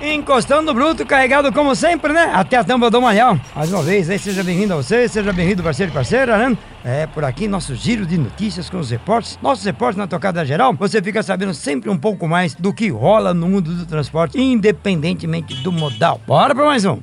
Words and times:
Encostando 0.00 0.72
bruto, 0.72 1.04
carregado 1.04 1.52
como 1.52 1.74
sempre, 1.76 2.10
né? 2.14 2.30
Até 2.32 2.56
a 2.56 2.64
tampa 2.64 2.90
do 2.90 3.02
manhã. 3.02 3.38
Mais 3.54 3.70
uma 3.70 3.82
vez, 3.82 4.08
aí 4.08 4.18
seja 4.18 4.42
bem-vindo 4.42 4.72
a 4.72 4.76
você, 4.76 5.06
seja 5.06 5.30
bem-vindo 5.30 5.62
parceiro 5.62 5.92
e 5.92 5.94
parceira, 5.94 6.38
né? 6.38 6.56
É, 6.82 7.06
por 7.06 7.22
aqui, 7.22 7.46
nosso 7.46 7.74
giro 7.74 8.06
de 8.06 8.16
notícias 8.16 8.70
com 8.70 8.78
os 8.78 8.90
repórteres. 8.90 9.38
Nossos 9.42 9.62
repórteres 9.62 9.98
na 9.98 10.06
tocada 10.06 10.42
geral, 10.42 10.72
você 10.72 11.02
fica 11.02 11.22
sabendo 11.22 11.52
sempre 11.52 11.90
um 11.90 11.98
pouco 11.98 12.26
mais 12.26 12.54
do 12.54 12.72
que 12.72 12.88
rola 12.88 13.34
no 13.34 13.46
mundo 13.46 13.74
do 13.74 13.84
transporte, 13.84 14.40
independentemente 14.40 15.54
do 15.62 15.70
modal. 15.70 16.18
Bora 16.26 16.54
pra 16.54 16.64
mais 16.64 16.86
um. 16.86 16.98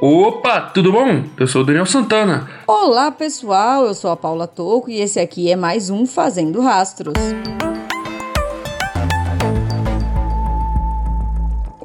Opa, 0.00 0.60
tudo 0.60 0.92
bom? 0.92 1.24
Eu 1.36 1.46
sou 1.46 1.62
o 1.62 1.64
Daniel 1.64 1.84
Santana. 1.84 2.48
Olá, 2.66 3.10
pessoal. 3.10 3.84
Eu 3.84 3.94
sou 3.94 4.10
a 4.10 4.16
Paula 4.16 4.46
Toco 4.46 4.88
e 4.88 5.00
esse 5.00 5.18
aqui 5.18 5.50
é 5.50 5.56
mais 5.56 5.90
um 5.90 6.06
Fazendo 6.06 6.62
Rastros. 6.62 7.14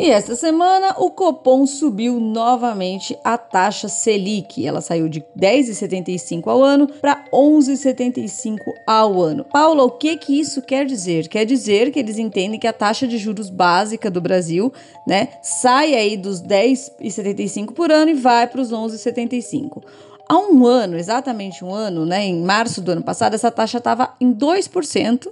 E 0.04 0.10
esta 0.10 0.36
semana 0.36 0.96
o 0.98 1.10
Copom 1.10 1.66
subiu 1.66 2.20
novamente 2.20 3.18
a 3.24 3.38
taxa 3.38 3.88
Selic. 3.88 4.68
Ela 4.68 4.82
saiu 4.82 5.08
de 5.08 5.24
10,75 5.40 6.46
ao 6.48 6.62
ano 6.62 6.90
para 7.00 7.24
11,75 7.34 8.58
ao 8.86 9.22
ano. 9.22 9.46
Paula, 9.46 9.86
o 9.86 9.92
que 9.92 10.18
que 10.18 10.38
isso 10.38 10.62
quer 10.62 10.86
dizer? 10.86 11.30
Quer 11.30 11.46
dizer 11.46 11.90
que 11.90 12.00
eles 12.00 12.18
entendem 12.18 12.60
que 12.60 12.68
a 12.68 12.74
taxa 12.74 13.08
de 13.08 13.18
juros 13.18 13.50
básica 13.50 14.12
do 14.12 14.20
Brasil, 14.20 14.74
né, 15.08 15.30
sai 15.42 15.96
aí 15.96 16.18
dos 16.18 16.44
10,75 16.44 17.72
por 17.72 17.90
ano 17.90 18.12
e 18.12 18.14
vai 18.14 18.46
para 18.46 18.60
os 18.60 18.74
11,75. 18.74 19.84
Há 20.28 20.38
um 20.38 20.66
ano, 20.66 20.98
exatamente 20.98 21.64
um 21.64 21.74
ano, 21.74 22.06
né, 22.06 22.26
em 22.26 22.42
março 22.42 22.82
do 22.82 22.92
ano 22.92 23.04
passado, 23.04 23.36
essa 23.36 23.52
taxa 23.52 23.78
estava 23.78 24.14
em 24.20 24.34
2%, 24.34 25.30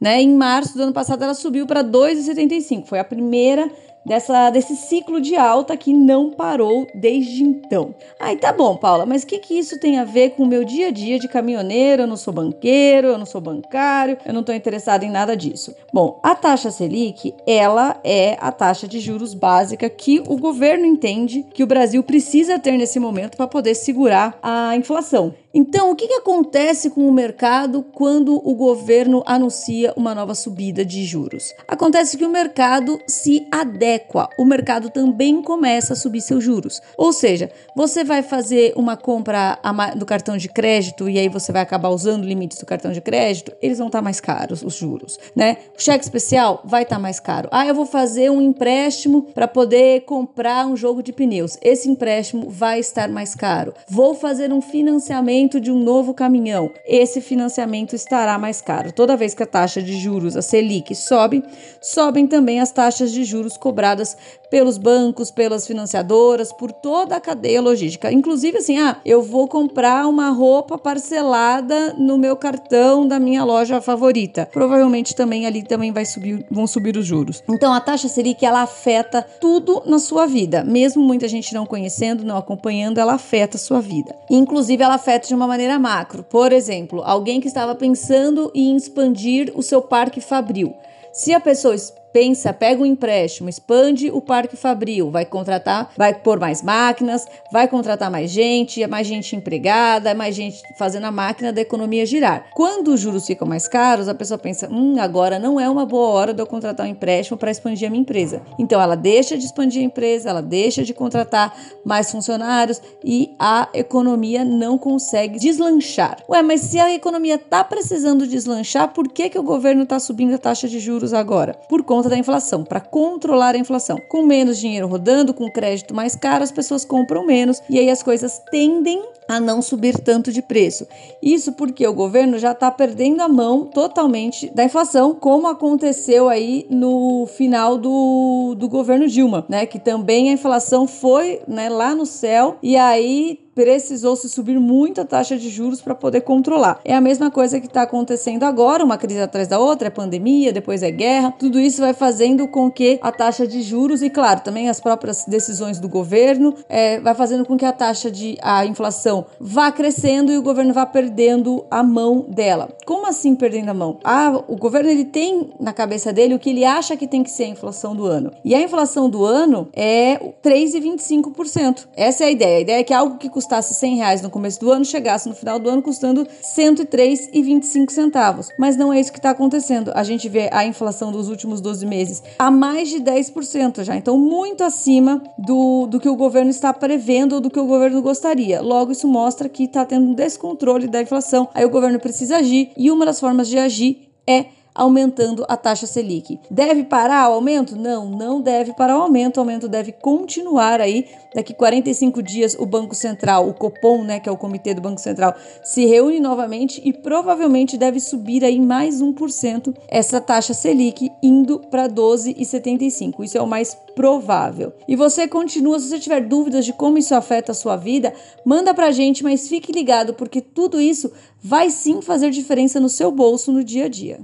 né? 0.00 0.20
Em 0.20 0.34
março 0.34 0.76
do 0.76 0.82
ano 0.82 0.92
passado 0.92 1.24
ela 1.24 1.34
subiu 1.34 1.66
para 1.66 1.82
2,75. 1.82 2.86
Foi 2.86 2.98
a 2.98 3.04
primeira 3.04 3.70
dessa, 4.04 4.50
desse 4.50 4.76
ciclo 4.76 5.20
de 5.20 5.36
alta 5.36 5.76
que 5.76 5.92
não 5.92 6.30
parou 6.30 6.86
desde 6.94 7.42
então. 7.42 7.94
Aí 8.18 8.36
tá 8.36 8.52
bom, 8.52 8.76
Paula, 8.76 9.06
mas 9.06 9.22
o 9.22 9.26
que, 9.26 9.38
que 9.38 9.58
isso 9.58 9.78
tem 9.78 9.98
a 9.98 10.04
ver 10.04 10.30
com 10.30 10.42
o 10.42 10.46
meu 10.46 10.64
dia 10.64 10.88
a 10.88 10.90
dia 10.90 11.18
de 11.18 11.28
caminhoneiro? 11.28 12.02
Eu 12.02 12.06
não 12.06 12.16
sou 12.16 12.32
banqueiro, 12.32 13.08
eu 13.08 13.18
não 13.18 13.26
sou 13.26 13.40
bancário, 13.40 14.18
eu 14.24 14.32
não 14.32 14.40
estou 14.40 14.54
interessado 14.54 15.04
em 15.04 15.10
nada 15.10 15.36
disso. 15.36 15.74
Bom, 15.92 16.20
a 16.22 16.34
taxa 16.34 16.70
Selic, 16.70 17.34
ela 17.46 18.00
é 18.04 18.36
a 18.40 18.52
taxa 18.52 18.86
de 18.86 19.00
juros 19.00 19.34
básica 19.34 19.88
que 19.88 20.22
o 20.26 20.36
governo 20.36 20.86
entende 20.86 21.44
que 21.54 21.62
o 21.62 21.66
Brasil 21.66 22.02
precisa 22.02 22.58
ter 22.58 22.76
nesse 22.76 22.98
momento 22.98 23.36
para 23.36 23.46
poder 23.46 23.74
segurar 23.74 24.38
a 24.42 24.76
inflação. 24.76 25.34
Então, 25.56 25.92
o 25.92 25.94
que, 25.94 26.08
que 26.08 26.14
acontece 26.14 26.90
com 26.90 27.06
o 27.06 27.12
mercado 27.12 27.84
quando 27.92 28.42
o 28.44 28.54
governo 28.56 29.22
anuncia 29.24 29.94
uma 29.96 30.12
nova 30.12 30.34
subida 30.34 30.84
de 30.84 31.04
juros? 31.04 31.54
Acontece 31.68 32.16
que 32.16 32.24
o 32.24 32.28
mercado 32.28 32.98
se 33.06 33.46
adequa, 33.52 34.28
o 34.36 34.44
mercado 34.44 34.90
também 34.90 35.40
começa 35.40 35.92
a 35.92 35.96
subir 35.96 36.22
seus 36.22 36.42
juros. 36.42 36.82
Ou 36.98 37.12
seja, 37.12 37.52
você 37.76 38.02
vai 38.02 38.20
fazer 38.20 38.72
uma 38.74 38.96
compra 38.96 39.60
do 39.94 40.04
cartão 40.04 40.36
de 40.36 40.48
crédito 40.48 41.08
e 41.08 41.20
aí 41.20 41.28
você 41.28 41.52
vai 41.52 41.62
acabar 41.62 41.90
usando 41.90 42.24
limites 42.24 42.58
do 42.58 42.66
cartão 42.66 42.90
de 42.90 43.00
crédito, 43.00 43.52
eles 43.62 43.78
vão 43.78 43.86
estar 43.86 44.02
mais 44.02 44.18
caros, 44.18 44.60
os 44.60 44.74
juros, 44.74 45.20
né? 45.36 45.58
O 45.78 45.80
cheque 45.80 46.02
especial 46.02 46.62
vai 46.64 46.82
estar 46.82 46.98
mais 46.98 47.20
caro. 47.20 47.48
Ah, 47.52 47.64
eu 47.64 47.76
vou 47.76 47.86
fazer 47.86 48.28
um 48.28 48.40
empréstimo 48.40 49.22
para 49.32 49.46
poder 49.46 50.00
comprar 50.00 50.66
um 50.66 50.76
jogo 50.76 51.00
de 51.00 51.12
pneus. 51.12 51.56
Esse 51.62 51.88
empréstimo 51.88 52.50
vai 52.50 52.80
estar 52.80 53.08
mais 53.08 53.36
caro. 53.36 53.72
Vou 53.88 54.16
fazer 54.16 54.52
um 54.52 54.60
financiamento 54.60 55.43
de 55.60 55.70
um 55.70 55.78
novo 55.78 56.14
caminhão. 56.14 56.70
Esse 56.86 57.20
financiamento 57.20 57.94
estará 57.94 58.38
mais 58.38 58.60
caro. 58.60 58.92
Toda 58.92 59.16
vez 59.16 59.34
que 59.34 59.42
a 59.42 59.46
taxa 59.46 59.82
de 59.82 59.96
juros, 59.98 60.36
a 60.36 60.42
Selic, 60.42 60.94
sobe, 60.94 61.42
sobem 61.80 62.26
também 62.26 62.60
as 62.60 62.70
taxas 62.70 63.12
de 63.12 63.24
juros 63.24 63.56
cobradas 63.56 64.16
pelos 64.54 64.78
bancos, 64.78 65.32
pelas 65.32 65.66
financiadoras, 65.66 66.52
por 66.52 66.70
toda 66.70 67.16
a 67.16 67.20
cadeia 67.20 67.60
logística. 67.60 68.12
Inclusive, 68.12 68.58
assim, 68.58 68.78
ah, 68.78 68.98
eu 69.04 69.20
vou 69.20 69.48
comprar 69.48 70.06
uma 70.06 70.30
roupa 70.30 70.78
parcelada 70.78 71.94
no 71.94 72.16
meu 72.16 72.36
cartão 72.36 73.04
da 73.04 73.18
minha 73.18 73.42
loja 73.42 73.80
favorita. 73.80 74.48
Provavelmente 74.52 75.12
também 75.12 75.44
ali 75.44 75.64
também 75.64 75.90
vai 75.90 76.04
subir, 76.04 76.46
vão 76.48 76.68
subir 76.68 76.96
os 76.96 77.04
juros. 77.04 77.42
Então 77.48 77.72
a 77.72 77.80
taxa 77.80 78.06
Selic 78.06 78.46
ela 78.46 78.62
afeta 78.62 79.26
tudo 79.40 79.82
na 79.86 79.98
sua 79.98 80.24
vida, 80.24 80.62
mesmo 80.62 81.02
muita 81.02 81.26
gente 81.26 81.52
não 81.52 81.66
conhecendo, 81.66 82.24
não 82.24 82.36
acompanhando, 82.36 82.98
ela 82.98 83.14
afeta 83.14 83.56
a 83.56 83.60
sua 83.60 83.80
vida. 83.80 84.14
Inclusive 84.30 84.84
ela 84.84 84.94
afeta 84.94 85.26
de 85.34 85.36
uma 85.36 85.48
maneira 85.48 85.78
macro. 85.78 86.22
Por 86.22 86.52
exemplo, 86.52 87.02
alguém 87.04 87.40
que 87.40 87.48
estava 87.48 87.74
pensando 87.74 88.52
em 88.54 88.76
expandir 88.76 89.52
o 89.54 89.62
seu 89.62 89.82
parque 89.82 90.20
fabril. 90.20 90.74
Se 91.12 91.34
a 91.34 91.40
pessoa 91.40 91.74
pensa, 92.14 92.52
pega 92.52 92.80
um 92.80 92.86
empréstimo, 92.86 93.48
expande 93.48 94.08
o 94.08 94.20
parque 94.20 94.56
fabril, 94.56 95.10
vai 95.10 95.26
contratar, 95.26 95.90
vai 95.96 96.14
pôr 96.14 96.38
mais 96.38 96.62
máquinas, 96.62 97.26
vai 97.50 97.66
contratar 97.66 98.08
mais 98.08 98.30
gente, 98.30 98.80
é 98.80 98.86
mais 98.86 99.04
gente 99.04 99.34
empregada, 99.34 100.10
é 100.10 100.14
mais 100.14 100.36
gente 100.36 100.62
fazendo 100.78 101.06
a 101.06 101.10
máquina 101.10 101.52
da 101.52 101.60
economia 101.60 102.06
girar. 102.06 102.46
Quando 102.54 102.94
os 102.94 103.00
juros 103.00 103.26
ficam 103.26 103.48
mais 103.48 103.66
caros, 103.66 104.06
a 104.06 104.14
pessoa 104.14 104.38
pensa, 104.38 104.68
hum, 104.70 104.94
agora 105.00 105.40
não 105.40 105.58
é 105.58 105.68
uma 105.68 105.84
boa 105.84 106.06
hora 106.10 106.32
de 106.32 106.40
eu 106.40 106.46
contratar 106.46 106.86
um 106.86 106.90
empréstimo 106.90 107.36
para 107.36 107.50
expandir 107.50 107.88
a 107.88 107.90
minha 107.90 108.02
empresa. 108.02 108.42
Então 108.60 108.80
ela 108.80 108.94
deixa 108.94 109.36
de 109.36 109.44
expandir 109.44 109.82
a 109.82 109.84
empresa, 109.84 110.30
ela 110.30 110.40
deixa 110.40 110.84
de 110.84 110.94
contratar 110.94 111.52
mais 111.84 112.12
funcionários 112.12 112.80
e 113.02 113.34
a 113.40 113.68
economia 113.74 114.44
não 114.44 114.78
consegue 114.78 115.40
deslanchar. 115.40 116.18
Ué, 116.28 116.42
mas 116.42 116.60
se 116.60 116.78
a 116.78 116.94
economia 116.94 117.34
está 117.34 117.64
precisando 117.64 118.24
deslanchar, 118.24 118.92
por 118.92 119.08
que, 119.08 119.28
que 119.28 119.38
o 119.38 119.42
governo 119.42 119.82
está 119.82 119.98
subindo 119.98 120.32
a 120.32 120.38
taxa 120.38 120.68
de 120.68 120.78
juros 120.78 121.12
agora? 121.12 121.54
Por 121.68 121.82
conta 121.82 122.03
conta 122.04 122.08
da 122.10 122.18
inflação, 122.18 122.64
para 122.64 122.80
controlar 122.80 123.54
a 123.54 123.58
inflação. 123.58 123.98
Com 124.08 124.24
menos 124.24 124.58
dinheiro 124.58 124.86
rodando, 124.86 125.32
com 125.32 125.50
crédito 125.50 125.94
mais 125.94 126.14
caro, 126.14 126.44
as 126.44 126.52
pessoas 126.52 126.84
compram 126.84 127.24
menos 127.26 127.62
e 127.68 127.78
aí 127.78 127.88
as 127.90 128.02
coisas 128.02 128.40
tendem 128.50 129.02
a 129.28 129.40
não 129.40 129.62
subir 129.62 129.98
tanto 129.98 130.32
de 130.32 130.42
preço. 130.42 130.86
Isso 131.22 131.52
porque 131.52 131.86
o 131.86 131.94
governo 131.94 132.38
já 132.38 132.52
está 132.52 132.70
perdendo 132.70 133.22
a 133.22 133.28
mão 133.28 133.64
totalmente 133.64 134.50
da 134.54 134.64
inflação, 134.64 135.14
como 135.14 135.46
aconteceu 135.46 136.28
aí 136.28 136.66
no 136.70 137.26
final 137.26 137.78
do, 137.78 138.54
do 138.56 138.68
governo 138.68 139.08
Dilma, 139.08 139.44
né? 139.48 139.66
Que 139.66 139.78
também 139.78 140.30
a 140.30 140.32
inflação 140.32 140.86
foi 140.86 141.40
né, 141.46 141.68
lá 141.68 141.94
no 141.94 142.06
céu 142.06 142.58
e 142.62 142.76
aí 142.76 143.38
precisou 143.54 144.16
se 144.16 144.28
subir 144.28 144.58
muito 144.58 145.00
a 145.00 145.04
taxa 145.04 145.36
de 145.36 145.48
juros 145.48 145.80
para 145.80 145.94
poder 145.94 146.22
controlar. 146.22 146.80
É 146.84 146.94
a 146.94 147.00
mesma 147.00 147.30
coisa 147.30 147.60
que 147.60 147.66
está 147.66 147.82
acontecendo 147.82 148.42
agora, 148.42 148.84
uma 148.84 148.98
crise 148.98 149.20
atrás 149.20 149.46
da 149.46 149.58
outra, 149.58 149.88
é 149.88 149.90
pandemia, 149.90 150.52
depois 150.52 150.82
é 150.82 150.90
guerra. 150.90 151.32
Tudo 151.38 151.60
isso 151.60 151.80
vai 151.80 151.94
fazendo 151.94 152.48
com 152.48 152.70
que 152.70 152.98
a 153.00 153.12
taxa 153.12 153.46
de 153.46 153.62
juros 153.62 154.02
e, 154.02 154.10
claro, 154.10 154.40
também 154.40 154.68
as 154.68 154.80
próprias 154.80 155.24
decisões 155.26 155.78
do 155.78 155.88
governo, 155.88 156.54
é, 156.68 156.98
vai 157.00 157.14
fazendo 157.14 157.44
com 157.44 157.56
que 157.56 157.64
a 157.64 157.72
taxa 157.72 158.10
de 158.10 158.36
a 158.42 158.66
inflação 158.66 159.13
vá 159.40 159.70
crescendo 159.70 160.32
e 160.32 160.38
o 160.38 160.42
governo 160.42 160.74
vá 160.74 160.84
perdendo 160.84 161.64
a 161.70 161.82
mão 161.82 162.26
dela. 162.28 162.68
Como 162.84 163.06
assim 163.06 163.34
perdendo 163.34 163.70
a 163.70 163.74
mão? 163.74 163.98
Ah, 164.04 164.42
o 164.48 164.56
governo 164.56 164.90
ele 164.90 165.04
tem 165.04 165.50
na 165.58 165.72
cabeça 165.72 166.12
dele 166.12 166.34
o 166.34 166.38
que 166.38 166.50
ele 166.50 166.64
acha 166.64 166.96
que 166.96 167.06
tem 167.06 167.22
que 167.22 167.30
ser 167.30 167.44
a 167.44 167.48
inflação 167.48 167.94
do 167.94 168.04
ano. 168.04 168.32
E 168.44 168.54
a 168.54 168.60
inflação 168.60 169.08
do 169.08 169.24
ano 169.24 169.68
é 169.72 170.18
3,25%. 170.42 171.86
Essa 171.96 172.24
é 172.24 172.26
a 172.26 172.30
ideia. 172.30 172.58
A 172.58 172.60
ideia 172.60 172.80
é 172.80 172.84
que 172.84 172.92
algo 172.92 173.16
que 173.16 173.28
custa 173.28 173.44
custasse 173.44 173.74
100 173.74 173.96
reais 173.96 174.22
no 174.22 174.30
começo 174.30 174.58
do 174.58 174.70
ano, 174.70 174.84
chegasse 174.84 175.28
no 175.28 175.34
final 175.34 175.58
do 175.58 175.68
ano 175.68 175.82
custando 175.82 176.26
103,25 176.42 177.90
centavos. 177.90 178.48
Mas 178.58 178.76
não 178.76 178.92
é 178.92 178.98
isso 178.98 179.12
que 179.12 179.18
está 179.18 179.30
acontecendo. 179.30 179.92
A 179.94 180.02
gente 180.02 180.28
vê 180.28 180.48
a 180.50 180.64
inflação 180.64 181.12
dos 181.12 181.28
últimos 181.28 181.60
12 181.60 181.86
meses 181.86 182.22
a 182.38 182.50
mais 182.50 182.88
de 182.88 183.00
10% 183.00 183.84
já. 183.84 183.96
Então, 183.96 184.18
muito 184.18 184.64
acima 184.64 185.22
do, 185.38 185.86
do 185.86 186.00
que 186.00 186.08
o 186.08 186.16
governo 186.16 186.50
está 186.50 186.72
prevendo 186.72 187.34
ou 187.34 187.40
do 187.40 187.50
que 187.50 187.60
o 187.60 187.66
governo 187.66 188.00
gostaria. 188.00 188.60
Logo, 188.60 188.92
isso 188.92 189.03
mostra 189.06 189.48
que 189.48 189.64
está 189.64 189.84
tendo 189.84 190.06
um 190.06 190.14
descontrole 190.14 190.88
da 190.88 191.02
inflação. 191.02 191.48
Aí 191.54 191.64
o 191.64 191.70
governo 191.70 192.00
precisa 192.00 192.36
agir 192.36 192.70
e 192.76 192.90
uma 192.90 193.06
das 193.06 193.20
formas 193.20 193.48
de 193.48 193.58
agir 193.58 194.08
é 194.26 194.46
aumentando 194.74 195.44
a 195.48 195.56
taxa 195.56 195.86
Selic. 195.86 196.40
Deve 196.50 196.84
parar 196.84 197.30
o 197.30 197.34
aumento? 197.34 197.76
Não, 197.76 198.10
não 198.10 198.40
deve 198.40 198.72
parar 198.74 198.98
o 198.98 199.02
aumento. 199.02 199.36
O 199.36 199.40
aumento 199.40 199.68
deve 199.68 199.92
continuar 199.92 200.80
aí. 200.80 201.06
Daqui 201.34 201.54
45 201.54 202.22
dias 202.22 202.56
o 202.58 202.66
Banco 202.66 202.94
Central, 202.94 203.48
o 203.48 203.54
Copom, 203.54 204.04
né, 204.04 204.20
que 204.20 204.28
é 204.28 204.32
o 204.32 204.36
comitê 204.36 204.74
do 204.74 204.80
Banco 204.80 205.00
Central, 205.00 205.34
se 205.62 205.84
reúne 205.84 206.20
novamente 206.20 206.80
e 206.84 206.92
provavelmente 206.92 207.76
deve 207.76 208.00
subir 208.00 208.44
aí 208.44 208.60
mais 208.60 209.02
1% 209.02 209.74
essa 209.88 210.20
taxa 210.20 210.54
Selic 210.54 211.10
indo 211.22 211.60
para 211.70 211.88
12,75. 211.88 213.24
Isso 213.24 213.38
é 213.38 213.42
o 213.42 213.46
mais 213.46 213.76
provável. 213.94 214.72
E 214.88 214.96
você 214.96 215.26
continua, 215.28 215.78
se 215.78 215.88
você 215.88 215.98
tiver 215.98 216.20
dúvidas 216.20 216.64
de 216.64 216.72
como 216.72 216.98
isso 216.98 217.14
afeta 217.14 217.52
a 217.52 217.54
sua 217.54 217.76
vida, 217.76 218.12
manda 218.44 218.74
pra 218.74 218.90
gente, 218.90 219.22
mas 219.22 219.48
fique 219.48 219.72
ligado 219.72 220.14
porque 220.14 220.40
tudo 220.40 220.80
isso 220.80 221.12
vai 221.42 221.70
sim 221.70 222.00
fazer 222.00 222.30
diferença 222.30 222.80
no 222.80 222.88
seu 222.88 223.10
bolso 223.10 223.52
no 223.52 223.62
dia 223.62 223.84
a 223.84 223.88
dia. 223.88 224.20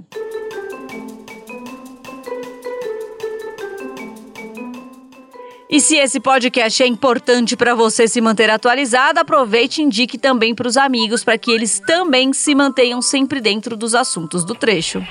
E 5.71 5.79
se 5.79 5.95
esse 5.95 6.19
podcast 6.19 6.83
é 6.83 6.85
importante 6.85 7.55
para 7.55 7.73
você 7.73 8.05
se 8.05 8.19
manter 8.19 8.49
atualizado, 8.49 9.21
aproveite 9.21 9.79
e 9.79 9.85
indique 9.85 10.17
também 10.17 10.53
para 10.53 10.67
os 10.67 10.75
amigos 10.75 11.23
para 11.23 11.37
que 11.37 11.49
eles 11.49 11.79
também 11.79 12.33
se 12.33 12.53
mantenham 12.53 13.01
sempre 13.01 13.39
dentro 13.39 13.77
dos 13.77 13.95
assuntos 13.95 14.43
do 14.43 14.53
trecho. 14.53 15.01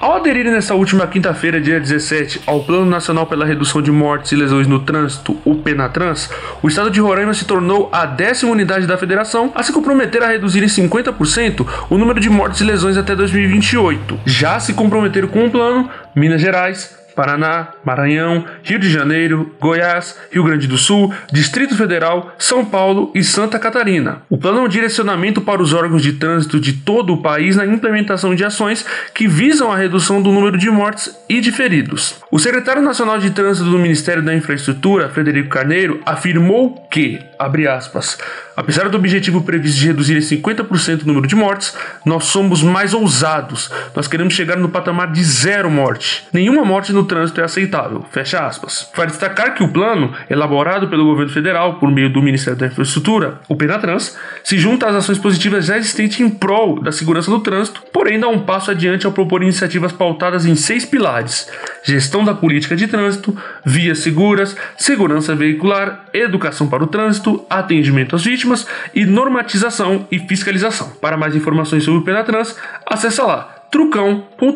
Ao 0.00 0.16
aderir 0.16 0.50
nessa 0.50 0.74
última 0.74 1.06
quinta-feira, 1.06 1.60
dia 1.60 1.78
17, 1.78 2.40
ao 2.46 2.64
Plano 2.64 2.86
Nacional 2.86 3.26
pela 3.26 3.44
Redução 3.44 3.82
de 3.82 3.92
Mortes 3.92 4.32
e 4.32 4.36
Lesões 4.36 4.66
no 4.66 4.80
Trânsito, 4.80 5.36
o 5.44 5.56
Penatrans, 5.56 6.30
o 6.62 6.68
estado 6.68 6.90
de 6.90 7.00
Roraima 7.00 7.34
se 7.34 7.44
tornou 7.44 7.90
a 7.92 8.06
décima 8.06 8.52
unidade 8.52 8.86
da 8.86 8.96
federação 8.96 9.52
a 9.54 9.62
se 9.62 9.70
comprometer 9.70 10.22
a 10.22 10.28
reduzir 10.28 10.62
em 10.62 10.66
50% 10.66 11.66
o 11.90 11.98
número 11.98 12.18
de 12.18 12.30
mortes 12.30 12.62
e 12.62 12.64
lesões 12.64 12.96
até 12.96 13.14
2028. 13.14 14.20
Já 14.24 14.58
se 14.58 14.72
comprometeram 14.72 15.28
com 15.28 15.44
o 15.44 15.50
plano 15.50 15.90
Minas 16.14 16.40
Gerais, 16.40 16.96
Paraná, 17.14 17.73
Maranhão, 17.84 18.44
Rio 18.62 18.78
de 18.78 18.90
Janeiro, 18.90 19.54
Goiás, 19.60 20.18
Rio 20.30 20.44
Grande 20.44 20.66
do 20.66 20.78
Sul, 20.78 21.12
Distrito 21.32 21.76
Federal, 21.76 22.34
São 22.38 22.64
Paulo 22.64 23.10
e 23.14 23.22
Santa 23.22 23.58
Catarina. 23.58 24.22
O 24.28 24.38
plano 24.38 24.58
é 24.58 24.62
um 24.62 24.68
direcionamento 24.68 25.40
para 25.40 25.62
os 25.62 25.72
órgãos 25.72 26.02
de 26.02 26.14
trânsito 26.14 26.60
de 26.60 26.72
todo 26.72 27.12
o 27.12 27.22
país 27.22 27.56
na 27.56 27.66
implementação 27.66 28.34
de 28.34 28.44
ações 28.44 28.84
que 29.14 29.28
visam 29.28 29.70
a 29.70 29.76
redução 29.76 30.22
do 30.22 30.32
número 30.32 30.58
de 30.58 30.70
mortes 30.70 31.14
e 31.28 31.40
de 31.40 31.52
feridos. 31.52 32.16
O 32.30 32.38
secretário 32.38 32.82
nacional 32.82 33.18
de 33.18 33.30
trânsito 33.30 33.70
do 33.70 33.78
Ministério 33.78 34.22
da 34.22 34.34
Infraestrutura, 34.34 35.08
Frederico 35.08 35.48
Carneiro, 35.48 36.00
afirmou 36.04 36.86
que, 36.90 37.20
abre 37.38 37.66
aspas, 37.68 38.18
Apesar 38.56 38.88
do 38.88 38.96
objetivo 38.96 39.42
previsto 39.42 39.80
de 39.80 39.86
reduzir 39.88 40.16
em 40.16 40.20
50% 40.20 41.02
o 41.02 41.06
número 41.06 41.26
de 41.26 41.34
mortes, 41.34 41.74
nós 42.04 42.26
somos 42.26 42.62
mais 42.62 42.94
ousados. 42.94 43.70
Nós 43.96 44.06
queremos 44.06 44.34
chegar 44.34 44.56
no 44.56 44.68
patamar 44.68 45.10
de 45.10 45.24
zero 45.24 45.68
morte. 45.68 46.24
Nenhuma 46.32 46.64
morte 46.64 46.92
no 46.92 47.04
trânsito 47.04 47.40
é 47.40 47.44
aceitável. 47.44 47.73
Fecha 48.10 48.46
aspas. 48.46 48.88
Vale 48.94 49.10
destacar 49.10 49.54
que 49.54 49.62
o 49.64 49.68
plano, 49.68 50.12
elaborado 50.30 50.88
pelo 50.88 51.04
governo 51.04 51.32
federal 51.32 51.74
por 51.74 51.90
meio 51.90 52.08
do 52.08 52.22
Ministério 52.22 52.58
da 52.58 52.66
Infraestrutura, 52.66 53.40
o 53.48 53.56
Penatrans, 53.56 54.16
se 54.44 54.56
junta 54.58 54.86
às 54.86 54.94
ações 54.94 55.18
positivas 55.18 55.66
já 55.66 55.76
existentes 55.76 56.20
em 56.20 56.30
prol 56.30 56.80
da 56.80 56.92
segurança 56.92 57.30
do 57.30 57.40
trânsito, 57.40 57.82
porém 57.92 58.20
dá 58.20 58.28
um 58.28 58.38
passo 58.38 58.70
adiante 58.70 59.06
ao 59.06 59.12
propor 59.12 59.42
iniciativas 59.42 59.90
pautadas 59.90 60.46
em 60.46 60.54
seis 60.54 60.84
pilares: 60.84 61.50
gestão 61.82 62.24
da 62.24 62.32
política 62.32 62.76
de 62.76 62.86
trânsito, 62.86 63.36
vias 63.64 63.98
seguras, 63.98 64.56
segurança 64.76 65.34
veicular, 65.34 66.04
educação 66.12 66.68
para 66.68 66.84
o 66.84 66.86
trânsito, 66.86 67.44
atendimento 67.50 68.14
às 68.14 68.24
vítimas 68.24 68.66
e 68.94 69.04
normatização 69.04 70.06
e 70.12 70.18
fiscalização. 70.20 70.90
Para 71.00 71.16
mais 71.16 71.34
informações 71.34 71.82
sobre 71.82 72.00
o 72.00 72.04
Penatrans, 72.04 72.56
acesse 72.86 73.20
lá 73.20 73.66
trucão.com.br. 73.70 74.54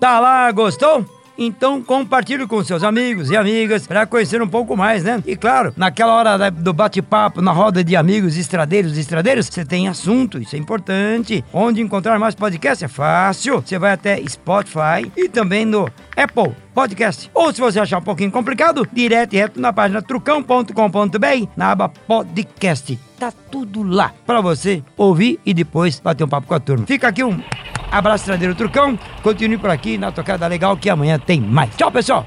Tá 0.00 0.18
lá, 0.18 0.50
gostou? 0.50 1.04
Então 1.36 1.82
compartilhe 1.82 2.46
com 2.46 2.64
seus 2.64 2.82
amigos 2.82 3.30
e 3.30 3.36
amigas 3.36 3.86
para 3.86 4.06
conhecer 4.06 4.42
um 4.42 4.48
pouco 4.48 4.74
mais, 4.74 5.04
né? 5.04 5.22
E 5.26 5.36
claro, 5.36 5.74
naquela 5.76 6.14
hora 6.14 6.50
do 6.50 6.72
bate-papo, 6.72 7.42
na 7.42 7.52
roda 7.52 7.84
de 7.84 7.94
amigos 7.96 8.36
estradeiros 8.36 8.96
e 8.96 9.00
estradeiros, 9.00 9.46
você 9.46 9.64
tem 9.64 9.88
assunto, 9.88 10.38
isso 10.38 10.56
é 10.56 10.58
importante. 10.58 11.44
Onde 11.52 11.82
encontrar 11.82 12.18
mais 12.18 12.34
podcast 12.34 12.84
é 12.84 12.88
fácil. 12.88 13.60
Você 13.60 13.78
vai 13.78 13.92
até 13.92 14.22
Spotify 14.26 15.10
e 15.16 15.28
também 15.28 15.64
no 15.66 15.86
Apple 16.16 16.54
Podcast. 16.74 17.30
Ou 17.34 17.52
se 17.52 17.60
você 17.60 17.80
achar 17.80 17.98
um 17.98 18.02
pouquinho 18.02 18.30
complicado, 18.30 18.86
direto 18.92 19.34
e 19.34 19.36
reto 19.38 19.60
na 19.60 19.72
página 19.72 20.02
trucão.com.br, 20.02 21.48
na 21.56 21.72
aba 21.72 21.88
podcast. 21.88 22.98
Tá 23.18 23.32
tudo 23.50 23.82
lá 23.82 24.12
para 24.26 24.40
você 24.40 24.82
ouvir 24.96 25.38
e 25.44 25.52
depois 25.52 26.00
bater 26.00 26.24
um 26.24 26.28
papo 26.28 26.46
com 26.46 26.54
a 26.54 26.60
turma. 26.60 26.86
Fica 26.86 27.08
aqui 27.08 27.22
um 27.24 27.42
Abraço, 27.90 28.24
Tradeiro 28.24 28.54
Trucão. 28.54 28.98
Continue 29.22 29.58
por 29.58 29.70
aqui 29.70 29.98
na 29.98 30.12
Tocada 30.12 30.46
Legal, 30.46 30.76
que 30.76 30.88
amanhã 30.88 31.18
tem 31.18 31.40
mais. 31.40 31.74
Tchau, 31.76 31.90
pessoal! 31.90 32.26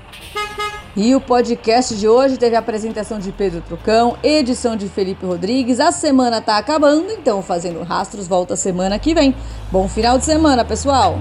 E 0.95 1.15
o 1.15 1.21
podcast 1.21 1.95
de 1.95 2.07
hoje 2.07 2.37
teve 2.37 2.55
a 2.55 2.59
apresentação 2.59 3.17
de 3.17 3.31
Pedro 3.31 3.61
Trucão, 3.61 4.15
edição 4.21 4.75
de 4.75 4.87
Felipe 4.87 5.25
Rodrigues. 5.25 5.79
A 5.79 5.91
semana 5.91 6.39
tá 6.39 6.57
acabando, 6.57 7.11
então 7.11 7.41
Fazendo 7.41 7.81
Rastros 7.81 8.27
volta 8.27 8.55
semana 8.55 8.99
que 8.99 9.13
vem. 9.15 9.35
Bom 9.71 9.87
final 9.87 10.19
de 10.19 10.25
semana, 10.25 10.63
pessoal! 10.63 11.17